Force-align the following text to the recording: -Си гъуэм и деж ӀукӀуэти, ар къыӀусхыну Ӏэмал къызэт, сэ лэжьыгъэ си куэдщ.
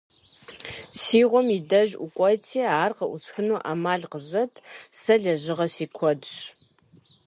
-Си 1.01 1.19
гъуэм 1.29 1.47
и 1.57 1.59
деж 1.69 1.89
ӀукӀуэти, 1.97 2.61
ар 2.83 2.91
къыӀусхыну 2.97 3.61
Ӏэмал 3.63 4.01
къызэт, 4.11 4.53
сэ 4.99 5.15
лэжьыгъэ 5.21 5.67
си 5.73 5.85
куэдщ. 5.95 6.33